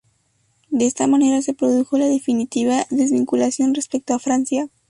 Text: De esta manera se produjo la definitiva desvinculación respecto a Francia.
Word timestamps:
De 0.71 0.87
esta 0.87 1.05
manera 1.05 1.43
se 1.43 1.53
produjo 1.53 1.95
la 1.99 2.07
definitiva 2.07 2.87
desvinculación 2.89 3.75
respecto 3.75 4.15
a 4.15 4.19
Francia. 4.19 4.67